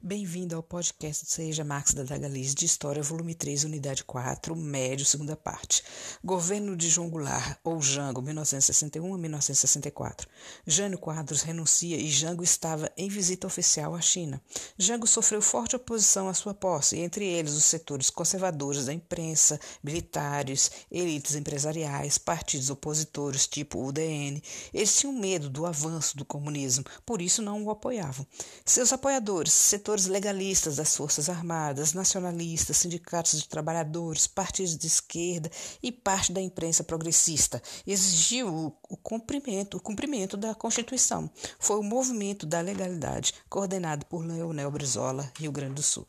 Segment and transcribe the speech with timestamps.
[0.00, 5.04] Bem-vindo ao podcast do Seja Max da Dagaliz de História, volume 3, unidade 4, médio,
[5.04, 5.82] segunda parte.
[6.22, 10.28] Governo de João Goulart, ou Jango, 1961 a 1964.
[10.64, 14.40] Jânio Quadros renuncia e Jango estava em visita oficial à China.
[14.78, 20.70] Jango sofreu forte oposição à sua posse, entre eles os setores conservadores da imprensa, militares,
[20.92, 24.40] elites empresariais, partidos opositores tipo UDN.
[24.72, 28.24] Eles tinham medo do avanço do comunismo, por isso não o apoiavam.
[28.64, 35.50] Seus apoiadores, setores setores legalistas das Forças Armadas, nacionalistas, sindicatos de trabalhadores, partidos de esquerda
[35.82, 37.62] e parte da imprensa progressista.
[37.86, 41.30] Exigiu o, cumprimento, o cumprimento da Constituição.
[41.58, 46.06] Foi o movimento da legalidade, coordenado por Leonel Brizola, Rio Grande do Sul.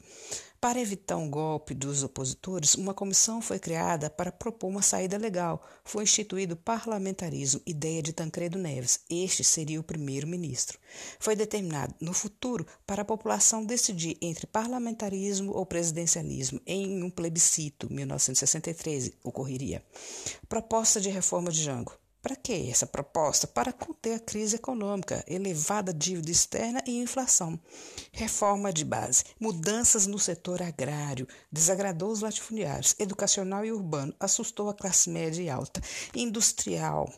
[0.61, 5.65] Para evitar um golpe dos opositores, uma comissão foi criada para propor uma saída legal.
[5.85, 8.99] Foi instituído parlamentarismo, ideia de Tancredo Neves.
[9.09, 10.77] Este seria o primeiro-ministro.
[11.17, 17.89] Foi determinado, no futuro, para a população decidir entre parlamentarismo ou presidencialismo em um plebiscito,
[17.89, 19.81] 1963, ocorreria.
[20.49, 21.93] Proposta de reforma de Jango.
[22.21, 23.47] Para que essa proposta?
[23.47, 27.57] Para conter a crise econômica, elevada dívida externa e inflação.
[28.11, 34.73] Reforma de base, mudanças no setor agrário, desagradou os latifundiários, educacional e urbano, assustou a
[34.73, 35.81] classe média e alta,
[36.13, 37.09] industrial.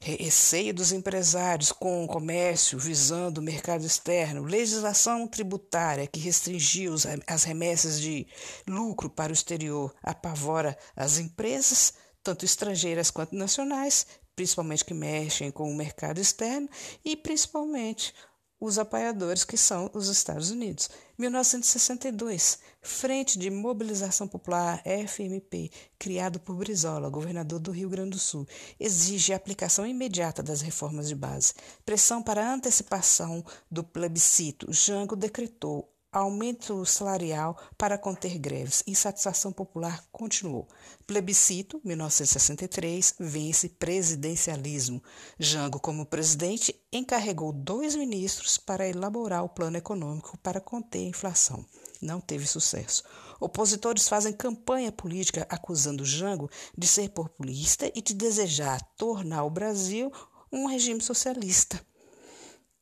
[0.00, 6.94] Receio dos empresários com o comércio visando o mercado externo, legislação tributária que restringiu
[7.26, 8.26] as remessas de
[8.66, 15.70] lucro para o exterior, apavora as empresas, tanto estrangeiras quanto nacionais, principalmente que mexem com
[15.70, 16.68] o mercado externo
[17.04, 18.14] e principalmente
[18.58, 20.88] os apoiadores que são os Estados Unidos.
[21.18, 28.48] 1962, Frente de Mobilização Popular FMP, criado por Brizola, governador do Rio Grande do Sul,
[28.80, 31.52] exige a aplicação imediata das reformas de base.
[31.84, 34.72] Pressão para antecipação do plebiscito.
[34.72, 38.84] Jango decretou Aumento salarial para conter greves.
[38.86, 40.68] Insatisfação popular continuou.
[41.08, 45.02] Plebiscito, 1963, vence presidencialismo.
[45.40, 51.66] Jango, como presidente, encarregou dois ministros para elaborar o plano econômico para conter a inflação.
[52.00, 53.02] Não teve sucesso.
[53.40, 60.12] Opositores fazem campanha política acusando Jango de ser populista e de desejar tornar o Brasil
[60.52, 61.84] um regime socialista.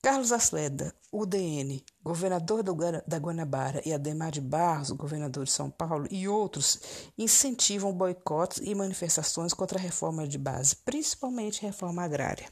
[0.02, 6.26] Carlos Asleda, UDN, governador da Guanabara, e Ademar de Barros, governador de São Paulo, e
[6.26, 6.80] outros
[7.18, 12.48] incentivam boicotes e manifestações contra a reforma de base, principalmente reforma agrária.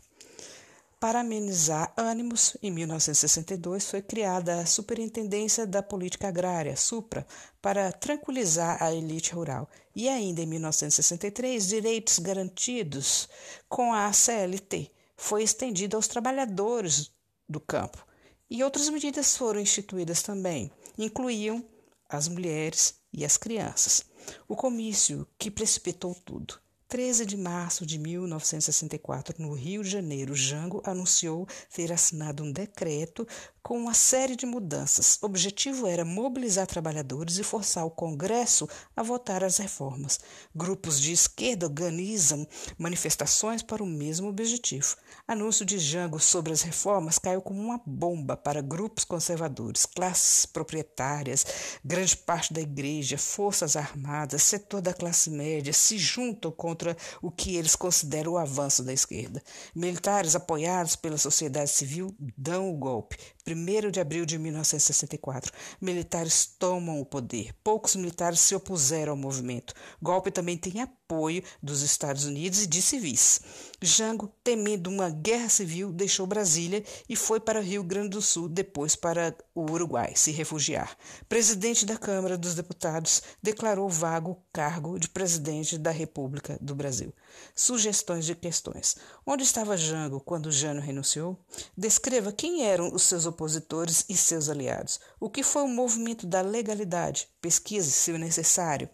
[1.01, 7.27] Para amenizar ânimos, em 1962 foi criada a Superintendência da Política Agrária, SUPRA,
[7.63, 9.67] para tranquilizar a elite rural.
[9.97, 13.31] E ainda em 1963, direitos garantidos
[13.67, 17.11] com a CLT foi estendido aos trabalhadores
[17.49, 18.10] do campo.
[18.51, 21.65] E outras medidas foram instituídas também, incluíam
[22.09, 24.05] as mulheres e as crianças.
[24.49, 30.83] O comício que precipitou tudo 13 de março de 1964, no Rio de Janeiro, Jango
[30.85, 33.25] anunciou ter assinado um decreto
[33.63, 35.19] com uma série de mudanças.
[35.23, 40.19] O objetivo era mobilizar trabalhadores e forçar o Congresso a votar as reformas.
[40.53, 42.45] Grupos de esquerda organizam
[42.77, 44.97] manifestações para o mesmo objetivo.
[45.29, 51.47] Anúncio de Jango sobre as reformas caiu como uma bomba para grupos conservadores, classes proprietárias,
[51.85, 57.31] grande parte da igreja, forças armadas, setor da classe média se juntam contra contra o
[57.31, 59.43] que eles consideram o avanço da esquerda.
[59.75, 63.19] Militares apoiados pela sociedade civil dão o golpe.
[63.47, 65.53] 1 de abril de 1964.
[65.81, 67.55] Militares tomam o poder.
[67.65, 69.75] Poucos militares se opuseram ao movimento.
[70.01, 73.41] Golpe também tem apoio dos Estados Unidos e de civis.
[73.83, 78.49] Jango, temendo uma guerra civil, deixou Brasília e foi para o Rio Grande do Sul,
[78.49, 80.97] depois para o Uruguai, se refugiar.
[81.29, 87.13] Presidente da Câmara dos Deputados declarou vago o cargo de presidente da República do Brasil.
[87.55, 88.97] Sugestões de questões.
[89.27, 91.39] Onde estava Jango quando Jânio renunciou?
[91.77, 95.01] Descreva quem eram os seus opositores e seus aliados.
[95.19, 97.27] O que foi o movimento da legalidade?
[97.41, 98.91] Pesquise, se necessário.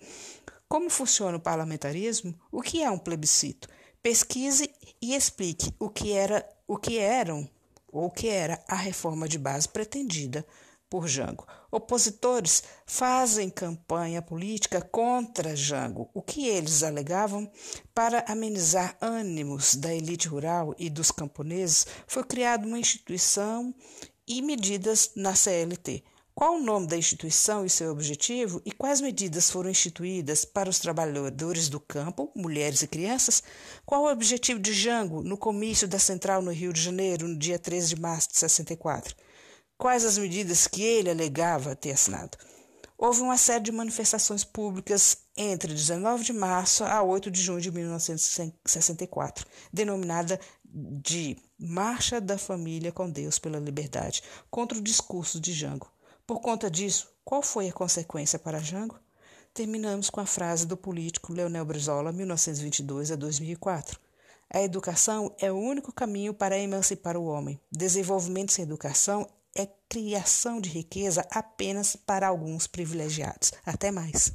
[0.69, 2.33] Como funciona o parlamentarismo?
[2.53, 3.69] O que é um plebiscito?
[4.01, 4.71] Pesquise
[5.03, 7.49] e explique o que era, o que eram
[7.91, 10.47] ou o que era a reforma de base pretendida
[10.89, 11.45] por Jango.
[11.73, 16.09] Opositores fazem campanha política contra Jango.
[16.15, 17.51] O que eles alegavam
[17.93, 23.75] para amenizar ânimos da elite rural e dos camponeses, foi criada uma instituição
[24.27, 26.03] e medidas na CLT.
[26.35, 30.79] Qual o nome da instituição e seu objetivo e quais medidas foram instituídas para os
[30.79, 33.43] trabalhadores do campo, mulheres e crianças?
[33.87, 37.59] Qual o objetivo de Jango no comício da Central no Rio de Janeiro, no dia
[37.59, 39.17] 13 de março de 64?
[39.79, 42.39] quais as medidas que ele alegava ter assinado.
[42.99, 47.71] Houve uma série de manifestações públicas entre 19 de março a 8 de junho de
[47.71, 50.41] 1964, denominada
[50.77, 55.91] de Marcha da Família com Deus pela Liberdade, contra o discurso de Jango.
[56.27, 59.01] Por conta disso, qual foi a consequência para Jango?
[59.55, 63.99] Terminamos com a frase do político Leonel Brizola, 1922 a 2004.
[64.51, 67.59] A educação é o único caminho para emancipar o homem.
[67.73, 73.53] Desenvolvimento sem educação é criação de riqueza apenas para alguns privilegiados.
[73.65, 74.33] Até mais.